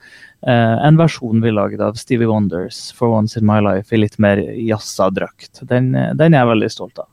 en 0.40 0.96
versjon 0.96 1.42
vi 1.42 1.50
lagde 1.50 1.82
av 1.82 1.94
Stevie 1.98 2.28
Wonders, 2.28 2.92
'For 2.92 3.08
Once 3.08 3.36
In 3.36 3.46
My 3.46 3.58
Life', 3.58 3.92
i 3.92 3.96
litt 3.98 4.18
mer 4.18 4.36
jazza 4.38 5.10
drakt. 5.10 5.60
Den, 5.62 5.92
den 5.92 6.34
er 6.34 6.38
jeg 6.38 6.52
veldig 6.54 6.70
stolt 6.70 6.98
av. 7.02 7.08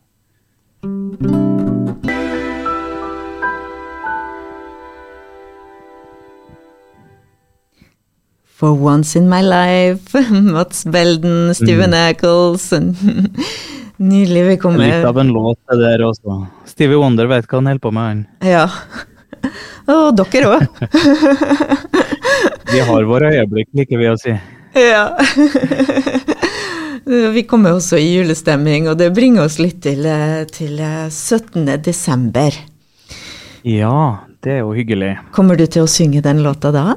For 8.56 8.72
Once 8.72 9.20
In 9.20 9.30
My 9.30 9.42
Life, 9.42 10.32
Mats 10.32 10.86
Belden, 10.86 11.56
Steven 11.56 11.90
mm. 11.90 12.10
Eccles. 12.10 12.74
Nydelig. 13.98 14.44
Vi 14.44 14.58
kommer 14.58 14.88
Litt 14.88 15.06
av 15.06 15.20
en 15.20 15.28
låt 15.28 15.60
det 15.68 15.76
der 15.82 16.04
også. 16.08 16.38
Stevie 16.66 16.96
Wonder 16.96 17.28
vet 17.28 17.50
hva 17.50 17.60
han 17.60 17.68
holder 17.68 17.84
på 17.84 17.92
med, 17.92 18.06
han. 18.08 18.22
Ja. 18.48 18.70
Og 19.92 20.16
dere 20.16 20.54
òg. 20.56 20.64
vi 22.72 22.80
har 22.88 23.08
våre 23.10 23.34
øyeblikk, 23.36 23.68
liker 23.76 24.00
vi 24.00 24.08
å 24.08 24.16
si. 24.20 24.36
Ja. 24.80 25.04
Vi 27.06 27.44
kommer 27.46 27.76
også 27.76 28.00
i 28.00 28.08
julestemning, 28.16 28.88
og 28.90 28.96
det 28.98 29.12
bringer 29.14 29.46
oss 29.46 29.60
litt 29.60 29.84
til, 29.84 30.08
til 30.56 30.80
17. 30.80 31.68
desember. 31.84 32.56
Ja, 33.68 34.00
det 34.42 34.56
er 34.56 34.64
jo 34.64 34.72
hyggelig. 34.74 35.12
Kommer 35.36 35.60
du 35.60 35.68
til 35.68 35.84
å 35.84 35.92
synge 35.92 36.24
den 36.26 36.42
låta 36.46 36.72
da? 36.74 36.96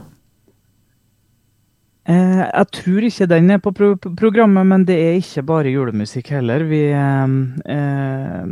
Jeg 2.38 2.68
tror 2.74 3.04
ikke 3.06 3.26
den 3.30 3.50
er 3.54 3.60
på 3.62 3.72
pro 3.76 3.90
programmet, 3.98 4.66
men 4.70 4.84
det 4.88 4.96
er 4.96 5.18
ikke 5.18 5.44
bare 5.48 5.72
julemusikk 5.72 6.30
heller. 6.36 6.64
Vi, 6.70 6.82
eh, 6.92 8.42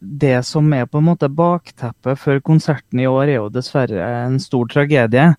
det 0.00 0.34
som 0.48 0.72
er 0.72 0.86
på 0.86 1.02
en 1.02 1.08
måte 1.10 1.30
bakteppet 1.32 2.18
for 2.18 2.40
konserten 2.40 3.00
i 3.00 3.08
år, 3.10 3.24
er 3.28 3.38
jo 3.40 3.48
dessverre 3.52 4.02
en 4.26 4.38
stor 4.42 4.68
tragedie. 4.72 5.32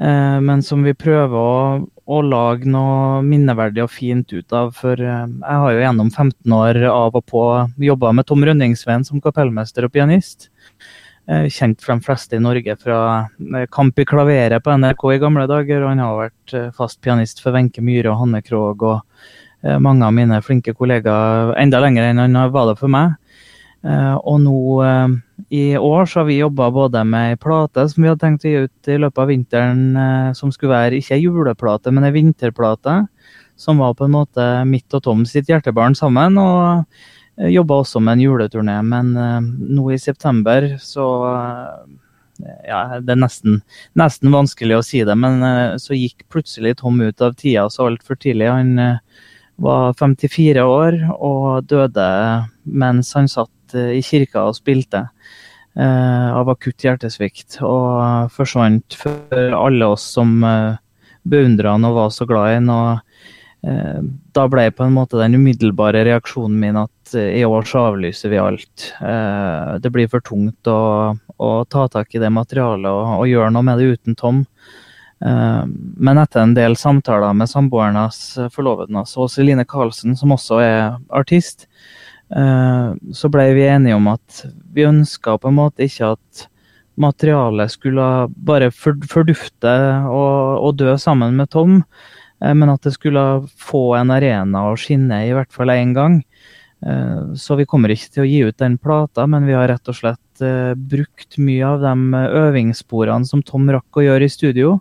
Eh, 0.00 0.40
men 0.40 0.62
som 0.62 0.82
vi 0.82 0.94
prøver 0.94 1.36
å, 1.38 1.84
å, 1.86 2.22
lage 2.26 2.66
noe 2.66 3.20
minneverdig 3.22 3.84
og 3.84 3.92
fint 3.94 4.32
ut 4.32 4.56
av. 4.56 4.72
For 4.74 4.98
jeg 4.98 5.44
har 5.44 5.70
jo 5.70 5.84
gjennom 5.84 6.10
15 6.10 6.56
år 6.56 6.82
av 6.90 7.14
og 7.14 7.26
på 7.30 7.44
jobba 7.90 8.12
med 8.16 8.26
Tom 8.26 8.42
Rønningsveen 8.46 9.06
som 9.06 9.22
kapellmester 9.22 9.86
og 9.86 9.94
pianist. 9.94 10.50
Eh, 11.24 11.46
kjent 11.48 11.80
for 11.80 11.96
de 11.96 12.04
fleste 12.04 12.36
i 12.36 12.42
Norge 12.42 12.74
fra 12.76 12.98
eh, 13.24 13.64
Kamp 13.72 13.98
i 13.98 14.04
klaveret 14.04 14.60
på 14.60 14.74
NRK 14.76 15.04
i 15.14 15.20
gamle 15.22 15.46
dager. 15.48 15.80
og 15.80 15.88
Han 15.94 16.02
har 16.04 16.18
vært 16.18 16.52
eh, 16.52 16.70
fast 16.76 17.00
pianist 17.00 17.40
for 17.40 17.56
Wenche 17.56 17.80
Myhre 17.84 18.12
og 18.12 18.20
Hanne 18.20 18.42
Krogh 18.44 18.84
og 18.90 19.00
mange 19.80 20.04
av 20.04 20.12
mine 20.12 20.36
flinke 20.44 20.74
kollegaer 20.76 21.54
enda 21.56 21.78
lenger 21.80 22.10
enn 22.10 22.18
han 22.20 22.34
var 22.52 22.66
det 22.68 22.74
for 22.76 22.92
meg. 22.92 23.14
Og 23.80 24.42
nå 24.42 24.56
i 25.48 25.62
år 25.78 26.04
så 26.04 26.18
har 26.18 26.26
vi 26.28 26.36
jobba 26.36 26.66
både 26.68 27.00
med 27.08 27.30
ei 27.30 27.38
plate 27.40 27.86
som 27.88 28.04
vi 28.04 28.10
hadde 28.10 28.20
tenkt 28.20 28.44
å 28.44 28.52
gi 28.52 28.66
ut 28.66 28.90
i 28.92 28.98
løpet 29.00 29.22
av 29.24 29.32
vinteren, 29.32 29.80
som 30.36 30.52
skulle 30.52 30.74
være 30.74 30.98
ikke 31.00 31.16
ei 31.16 31.24
juleplate, 31.24 31.94
men 31.96 32.04
ei 32.04 32.12
vinterplate. 32.12 32.98
Som 33.56 33.80
var 33.80 33.96
på 33.96 34.04
en 34.04 34.12
måte 34.18 34.50
mitt 34.68 34.92
og 34.92 35.06
Tom 35.08 35.24
sitt 35.24 35.48
hjertebarn 35.48 35.96
sammen. 35.96 36.36
og 36.36 36.84
Jobba 37.34 37.80
også 37.82 37.98
med 37.98 38.18
en 38.18 38.24
juleturné, 38.28 38.76
men 38.86 39.12
uh, 39.18 39.42
nå 39.42 39.88
i 39.90 39.98
september 39.98 40.68
så 40.82 41.06
uh, 41.26 41.84
ja, 42.66 43.00
Det 43.02 43.14
er 43.14 43.18
nesten, 43.18 43.60
nesten, 43.98 44.30
vanskelig 44.34 44.78
å 44.78 44.84
si 44.86 45.04
det, 45.06 45.14
men 45.18 45.38
så 45.78 45.94
gikk 45.94 46.24
plutselig 46.34 46.72
Tom 46.80 46.98
ut 46.98 47.22
av 47.22 47.36
tida 47.38 47.68
så 47.70 47.86
altfor 47.86 48.18
tidlig. 48.18 48.48
Han 48.50 48.98
var 49.62 49.94
54 49.94 50.64
år 50.66 50.96
og 51.14 51.68
døde 51.70 52.08
mens 52.66 53.12
han 53.14 53.30
satt 53.30 53.76
i 53.78 54.02
kirka 54.02 54.48
og 54.48 54.58
spilte. 54.58 55.04
av 55.78 56.50
akutt 56.50 56.82
hjertesvikt. 56.82 57.60
Og 57.62 58.34
forsvant 58.34 58.98
for 58.98 59.54
alle 59.54 59.92
oss 59.94 60.10
som 60.18 60.42
beundra 61.22 61.78
han 61.78 61.86
og 61.86 61.96
var 62.02 62.10
så 62.18 62.26
glad 62.26 62.50
i 62.50 62.58
han. 62.58 63.00
Da 63.64 64.42
ble 64.52 64.66
på 64.76 64.84
en 64.84 64.92
måte 64.92 65.16
den 65.16 65.38
umiddelbare 65.38 66.02
reaksjonen 66.04 66.58
min 66.60 66.76
at 66.82 66.92
Eh, 67.14 67.40
i 67.40 67.44
år 67.44 67.62
så 67.62 67.78
avlyser 67.78 68.28
vi 68.28 68.38
alt. 68.38 68.94
Eh, 69.00 69.74
det 69.80 69.90
blir 69.90 70.08
for 70.08 70.24
tungt 70.24 70.68
å, 70.70 71.16
å 71.36 71.50
ta 71.64 71.88
tak 71.88 72.14
i 72.14 72.22
det 72.22 72.30
materialet 72.32 72.90
og, 72.90 73.04
og, 73.18 73.28
gjøre 73.28 73.52
noe 73.54 73.66
med 73.66 73.80
det 73.80 73.90
uten 73.96 74.16
Tom. 74.18 74.44
Eh, 75.24 75.62
men 75.66 76.22
etter 76.22 76.44
en 76.44 76.56
del 76.56 76.78
samtaler 76.80 77.36
med 77.36 77.50
samboeren 77.50 77.98
hans, 78.00 78.22
forloveden 78.54 79.00
hans, 79.00 79.16
Åse 79.20 79.44
Line 79.44 79.66
Karlsen, 79.68 80.16
som 80.18 80.34
også 80.34 80.62
er 80.64 80.82
artist, 81.10 81.68
så 82.34 83.28
ble 83.30 83.44
vi 83.54 83.66
enige 83.68 83.94
om 83.94 84.06
at 84.10 84.38
vi 84.74 84.86
ønska 84.88 85.34
på 85.38 85.50
en 85.50 85.58
måte 85.58 85.84
ikke 85.84 86.14
at 86.16 86.46
materialet 86.98 87.70
skulle 87.70 88.06
bare 88.48 88.70
fordufte 88.72 89.74
og, 90.08 90.56
og 90.64 90.72
dø 90.80 90.96
sammen 90.98 91.36
med 91.36 91.52
Tom, 91.52 91.76
men 92.40 92.70
at 92.72 92.82
det 92.84 92.94
skulle 92.96 93.22
få 93.60 93.94
en 93.96 94.10
arena 94.10 94.66
å 94.68 94.74
skinne 94.76 95.22
i 95.24 95.32
hvert 95.32 95.52
fall 95.54 95.70
én 95.72 95.94
gang. 95.96 96.18
Eh, 96.86 97.34
så 97.34 97.56
vi 97.56 97.66
kommer 97.68 97.92
ikke 97.92 98.10
til 98.12 98.24
å 98.24 98.28
gi 98.28 98.40
ut 98.44 98.58
den 98.60 98.76
plata, 98.80 99.26
men 99.30 99.46
vi 99.48 99.56
har 99.56 99.70
rett 99.70 99.88
og 99.88 99.96
slett 99.96 100.44
eh, 100.44 100.74
brukt 100.76 101.38
mye 101.40 101.70
av 101.70 101.84
de 101.84 102.24
øvingssporene 102.44 103.28
som 103.28 103.44
Tom 103.46 103.70
rakk 103.72 104.00
å 104.00 104.04
gjøre 104.04 104.28
i 104.28 104.32
studio, 104.32 104.76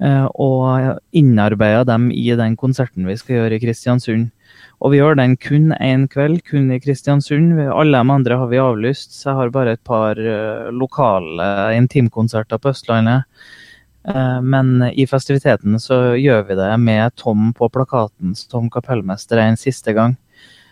eh, 0.00 0.24
og 0.32 0.96
innarbeida 1.16 1.84
dem 1.92 2.08
i 2.14 2.30
den 2.38 2.56
konserten 2.56 3.08
vi 3.08 3.18
skal 3.20 3.40
gjøre 3.40 3.58
i 3.58 3.64
Kristiansund. 3.66 4.32
Og 4.80 4.92
vi 4.92 5.00
gjør 5.00 5.16
den 5.18 5.36
kun 5.40 5.70
én 5.80 6.06
kveld, 6.12 6.42
kun 6.48 6.70
i 6.72 6.80
Kristiansund. 6.80 7.58
Alle 7.66 8.00
de 8.00 8.16
andre 8.16 8.40
har 8.40 8.48
vi 8.48 8.60
avlyst, 8.60 9.12
så 9.16 9.30
jeg 9.30 9.38
har 9.38 9.52
bare 9.52 9.76
et 9.76 9.84
par 9.88 10.20
lokale 10.72 11.46
intimkonserter 11.78 12.60
på 12.60 12.74
Østlandet. 12.74 13.24
Men 14.06 14.84
i 14.94 15.02
festiviteten 15.10 15.80
så 15.82 15.96
gjør 16.14 16.44
vi 16.46 16.56
det 16.60 16.68
med 16.78 17.14
Tom 17.18 17.48
på 17.58 17.66
plakaten 17.74 18.36
som 18.38 18.68
kapellmester 18.70 19.40
en 19.42 19.58
siste 19.58 19.94
gang. 19.96 20.14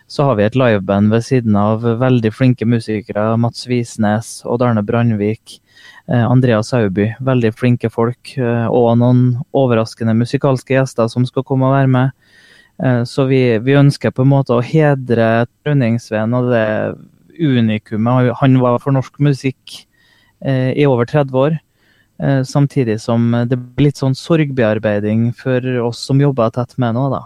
Så 0.07 0.23
har 0.23 0.35
vi 0.37 0.43
et 0.45 0.55
liveband 0.57 1.09
ved 1.09 1.23
siden 1.25 1.55
av 1.57 1.81
veldig 1.81 2.29
flinke 2.33 2.65
musikere. 2.69 3.31
Mats 3.41 3.65
Visnes, 3.65 4.43
Odd 4.45 4.61
Arne 4.61 4.83
Brandvik, 4.85 5.59
eh, 6.07 6.21
Andreas 6.21 6.69
Sauby. 6.69 7.07
Veldig 7.25 7.51
flinke 7.57 7.89
folk. 7.89 8.35
Eh, 8.37 8.67
og 8.69 8.99
noen 9.01 9.23
overraskende 9.49 10.13
musikalske 10.13 10.77
gjester 10.77 11.09
som 11.09 11.25
skal 11.25 11.43
komme 11.43 11.65
og 11.65 11.73
være 11.73 11.89
med. 11.89 12.13
Eh, 12.83 13.01
så 13.03 13.25
vi, 13.25 13.57
vi 13.65 13.79
ønsker 13.79 14.13
på 14.13 14.21
en 14.21 14.33
måte 14.35 14.53
å 14.53 14.61
hedre 14.61 15.47
Trøndingsveen 15.65 16.37
og 16.37 16.53
det 16.53 16.67
unikumet 17.35 18.35
han 18.37 18.61
var 18.61 18.77
for 18.79 18.95
norsk 18.95 19.17
musikk 19.19 19.81
i 20.45 20.85
over 20.85 21.07
30 21.09 21.35
år. 21.35 21.55
Samtidig 22.47 23.01
som 23.03 23.25
det 23.49 23.57
blir 23.59 23.89
litt 23.89 23.99
sånn 23.99 24.13
sorgbearbeiding 24.15 25.33
for 25.35 25.65
oss 25.83 26.05
som 26.07 26.21
jobber 26.23 26.53
tett 26.55 26.77
med 26.79 26.95
nå, 26.95 27.09
da. 27.11 27.25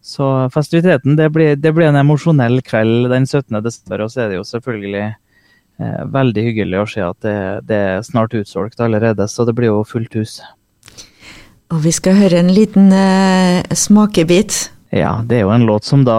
Så 0.00 0.50
festiviteten, 0.54 1.16
det 1.16 1.28
blir, 1.30 1.56
det 1.56 1.72
blir 1.76 1.90
en 1.90 1.98
emosjonell 2.00 2.62
kveld 2.64 3.10
den 3.12 3.26
17. 3.26 3.60
desember. 3.62 4.04
Og 4.04 4.12
så 4.12 4.24
er 4.24 4.30
det 4.30 4.38
jo 4.38 4.46
selvfølgelig 4.48 5.04
eh, 5.04 6.00
veldig 6.14 6.44
hyggelig 6.46 6.80
å 6.80 6.88
se 6.88 7.04
at 7.04 7.18
det, 7.26 7.36
det, 7.68 7.80
er 7.94 8.06
snart 8.06 8.34
utsolgt 8.36 8.80
allerede. 8.80 9.28
Så 9.28 9.44
det 9.48 9.54
blir 9.58 9.72
jo 9.72 9.84
fullt 9.84 10.16
hus. 10.16 10.38
Og 11.70 11.84
vi 11.84 11.92
skal 11.94 12.16
høre 12.18 12.40
en 12.40 12.52
liten 12.54 12.88
eh, 12.96 13.60
smakebit. 13.76 14.70
Ja, 14.90 15.20
det 15.22 15.38
er 15.38 15.44
jo 15.44 15.52
en 15.54 15.68
låt 15.68 15.86
som 15.86 16.02
da, 16.06 16.16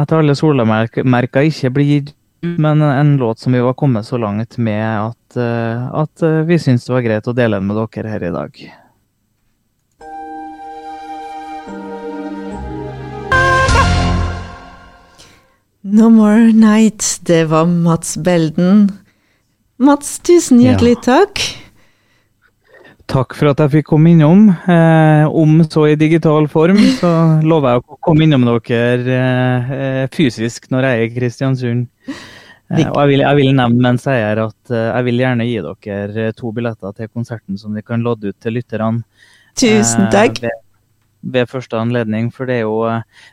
etter 0.00 0.18
alle 0.18 0.34
solemerker, 0.34 1.44
ikke 1.46 1.70
blir 1.76 1.90
gitt 1.90 2.14
men 2.40 2.82
en 2.82 3.16
låt 3.16 3.38
som 3.38 3.52
vi 3.52 3.60
var 3.60 3.74
kommet 3.74 4.06
så 4.06 4.18
langt 4.18 4.56
med 4.56 5.00
at, 5.00 5.36
eh, 5.36 5.88
at 5.92 6.22
eh, 6.22 6.40
vi 6.48 6.58
syns 6.58 6.86
det 6.86 6.92
var 6.92 7.04
greit 7.04 7.28
å 7.28 7.36
dele 7.36 7.60
den 7.60 7.68
med 7.68 7.76
dere 7.76 8.08
her 8.08 8.24
i 8.24 8.32
dag. 8.32 8.62
No 15.80 16.10
More 16.12 16.52
Night, 16.52 17.20
det 17.24 17.44
var 17.44 17.66
Mats 17.66 18.16
Belden. 18.16 18.92
Mats, 19.76 20.18
tusen 20.18 20.60
hjertelig 20.60 20.98
ja. 20.98 21.02
takk. 21.06 21.59
Takk 23.10 23.34
for 23.34 23.50
at 23.50 23.58
jeg 23.58 23.72
fikk 23.72 23.88
komme 23.90 24.12
innom. 24.12 24.44
Eh, 24.70 25.24
om 25.26 25.56
så 25.66 25.88
i 25.90 25.96
digital 25.98 26.46
form, 26.50 26.78
så 27.00 27.10
lover 27.42 27.74
jeg 27.74 27.82
å 27.82 27.98
komme 28.06 28.26
innom 28.26 28.46
dere 28.46 29.16
eh, 29.16 30.04
fysisk 30.14 30.68
når 30.70 30.86
jeg 30.86 30.98
er 30.98 31.02
i 31.02 31.10
Kristiansund. 31.16 31.88
Eh, 32.06 32.84
og 32.84 33.00
jeg 33.00 33.10
vil, 33.10 33.24
jeg 33.24 33.38
vil, 33.40 33.50
nevne 33.58 33.82
mens 33.82 34.06
jeg 34.06 34.22
er 34.28 34.44
at 34.44 34.70
eh, 34.70 34.86
jeg 34.92 35.08
vil 35.08 35.24
gjerne 35.24 35.48
gi 35.48 35.58
dere 35.66 36.28
to 36.38 36.54
billetter 36.54 36.94
til 36.94 37.10
konserten 37.10 37.58
som 37.58 37.74
vi 37.74 37.82
kan 37.82 38.06
lodde 38.06 38.30
ut 38.30 38.38
til 38.38 38.54
lytterne. 38.60 39.02
Tusen 39.58 40.06
takk. 40.14 40.38
Ved, 40.44 40.62
ved 41.34 41.50
første 41.50 41.82
anledning. 41.82 42.30
For 42.30 42.46
det 42.46 42.60
er, 42.60 42.68
jo, 42.70 42.86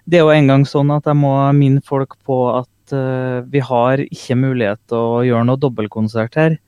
det 0.09 0.17
er 0.17 0.25
jo 0.25 0.33
en 0.33 0.53
gang 0.55 0.65
sånn 0.65 0.89
at 0.97 1.05
jeg 1.05 1.21
må 1.21 1.37
minne 1.53 1.85
folk 1.85 2.17
på 2.25 2.41
at 2.55 2.73
vi 3.51 3.59
har 3.59 3.99
ikke 3.99 4.35
mulighet 4.39 4.79
til 4.87 5.17
å 5.19 5.23
gjøre 5.27 5.45
noe 5.51 5.59
dobbeltkonsert 5.59 6.37
her. 6.39 6.61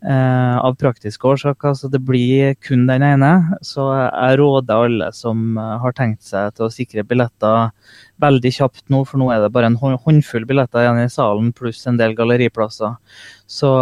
Uh, 0.00 0.56
av 0.64 0.78
praktiske 0.80 1.28
årsaker, 1.28 1.74
så 1.76 1.88
det 1.92 1.98
blir 2.08 2.54
kun 2.64 2.86
den 2.88 3.02
ene. 3.04 3.58
Så 3.60 3.84
jeg 3.92 4.38
råder 4.40 4.86
alle 4.86 5.10
som 5.12 5.58
uh, 5.60 5.74
har 5.82 5.92
tenkt 5.92 6.24
seg 6.24 6.54
til 6.56 6.64
å 6.64 6.72
sikre 6.72 7.04
billetter 7.04 7.68
veldig 8.24 8.52
kjapt 8.56 8.86
nå, 8.88 9.02
for 9.04 9.20
nå 9.20 9.28
er 9.28 9.44
det 9.44 9.52
bare 9.52 9.68
en 9.68 9.76
håndfull 9.76 10.46
billetter 10.48 10.86
igjen 10.86 11.02
i 11.02 11.12
salen, 11.12 11.52
pluss 11.52 11.84
en 11.84 12.00
del 12.00 12.16
galleriplasser. 12.16 12.96
Så 13.44 13.74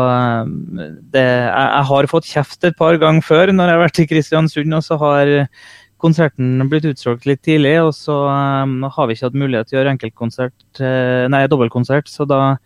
det, 1.15 1.23
jeg, 1.23 1.87
har 1.93 2.11
fått 2.11 2.27
kjeft 2.27 2.67
et 2.67 2.79
par 2.79 2.99
ganger 2.99 3.23
før 3.23 3.55
når 3.55 3.71
jeg 3.71 3.79
har 3.79 3.87
vært 3.87 4.03
i 4.03 4.11
Kristiansund, 4.11 4.75
og 4.75 4.87
så 4.89 4.99
har 4.99 5.35
konserten 6.03 6.67
blitt 6.71 6.87
utsolgt 6.91 7.31
litt 7.31 7.45
tidlig, 7.47 7.77
og 7.83 7.95
så 7.95 8.25
har 8.27 9.07
vi 9.07 9.15
ikke 9.15 9.31
hatt 9.31 9.39
mulighet 9.39 9.71
til 9.71 9.79
å 9.79 9.83
gjøre 9.83 9.95
enkeltkonsert, 9.95 10.87
nei, 11.31 11.47
dobbeltkonsert. 11.51 12.11
Så 12.11 12.27
da 12.27 12.57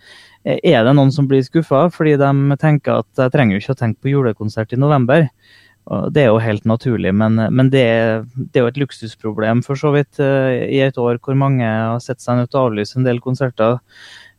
er 0.45 0.87
det 0.87 0.95
noen 0.99 1.13
som 1.15 1.29
blir 1.31 1.45
skuffa, 1.47 1.87
fordi 1.95 2.17
de 2.21 2.57
tenker 2.61 3.03
at 3.03 3.25
jeg 3.25 3.35
trenger 3.35 3.57
jo 3.57 3.63
ikke 3.63 3.77
å 3.77 3.81
tenke 3.83 4.03
på 4.03 4.13
julekonsert 4.13 4.75
i 4.75 4.81
november. 4.81 5.29
Det 6.15 6.23
er 6.23 6.29
jo 6.31 6.43
helt 6.43 6.67
naturlig, 6.69 7.11
men, 7.19 7.41
men 7.51 7.71
det, 7.73 7.87
det, 8.37 8.59
er 8.59 8.67
jo 8.67 8.71
et 8.71 8.79
luksusproblem 8.79 9.65
for 9.67 9.79
så 9.79 9.91
vidt 9.91 10.21
uh, 10.23 10.53
i 10.55 10.79
et 10.85 10.99
år 10.99 11.19
hvor 11.19 11.35
mange 11.35 11.67
har 11.67 11.99
sett 12.03 12.23
seg 12.23 12.39
nødt 12.39 12.53
til 12.53 12.61
å 12.61 12.69
avlyse 12.69 12.95
en 13.01 13.09
del 13.09 13.19
konserter. 13.25 13.81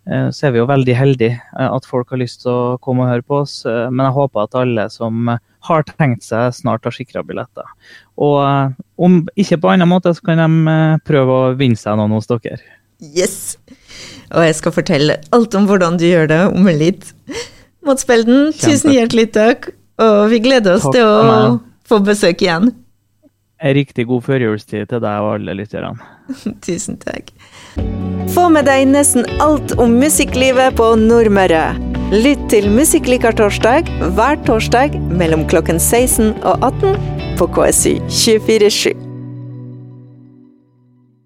Uh, 0.08 0.30
så 0.32 0.48
er 0.48 0.56
vi 0.56 0.62
jo 0.62 0.70
veldig 0.72 0.96
heldige 0.96 1.42
at 1.60 1.88
folk 1.88 2.16
har 2.16 2.24
lyst 2.24 2.46
til 2.46 2.54
å 2.54 2.78
komme 2.84 3.04
og 3.04 3.12
høre 3.12 3.28
på 3.28 3.42
oss. 3.44 3.58
Men 3.68 4.08
jeg 4.08 4.18
håper 4.22 4.46
at 4.46 4.62
alle 4.64 4.88
som 4.92 5.36
har 5.68 5.86
tenkt 5.88 6.26
seg 6.28 6.54
snart 6.56 6.86
har 6.88 6.96
sikra 6.96 7.24
billetter. 7.26 7.68
Og 8.22 8.40
eh, 8.44 8.74
om 9.00 9.22
ikke 9.40 9.62
på 9.64 9.74
annen 9.74 9.90
måte, 9.90 10.14
så 10.16 10.26
kan 10.26 10.42
de 10.42 10.72
eh, 10.74 11.02
prøve 11.08 11.38
å 11.38 11.52
vinne 11.60 11.80
seg 11.80 12.00
noen 12.00 12.16
hos 12.18 12.30
dere. 12.32 12.60
Yes! 13.04 13.58
Og 14.34 14.46
jeg 14.48 14.56
skal 14.58 14.74
fortelle 14.76 15.18
alt 15.36 15.56
om 15.58 15.68
hvordan 15.70 16.00
du 16.00 16.08
gjør 16.08 16.30
det 16.32 16.42
om 16.54 16.70
litt. 16.72 17.12
Mats 17.84 18.08
Belden, 18.08 18.54
tusen 18.56 18.94
hjertelig 18.96 19.30
takk. 19.36 19.70
Og 20.02 20.32
vi 20.32 20.40
gleder 20.44 20.78
oss 20.78 20.88
takk 20.88 20.96
til 20.96 21.06
å 21.06 21.60
få 21.90 22.00
besøk 22.06 22.42
igjen. 22.46 22.72
En 23.64 23.76
riktig 23.78 24.08
god 24.10 24.26
førjulstid 24.26 24.90
til 24.92 25.04
deg 25.04 25.24
og 25.24 25.38
alle 25.38 25.56
lytterne. 25.56 25.94
tusen 26.66 27.00
takk. 27.00 27.32
Få 28.34 28.50
med 28.52 28.68
deg 28.68 28.88
nesten 28.90 29.28
alt 29.44 29.76
om 29.80 29.96
musikklivet 30.02 30.76
på 30.80 30.94
Nordmøre. 31.00 31.66
Lytt 32.14 32.44
til 32.52 32.68
Musikklikar 32.74 33.38
torsdag 33.38 33.88
hver 34.18 34.38
torsdag 34.48 35.00
mellom 35.14 35.48
klokken 35.50 35.80
16 35.80 36.36
og 36.44 36.68
18 36.74 37.40
på 37.40 37.50
KSU 37.56 37.98
247. 38.10 39.13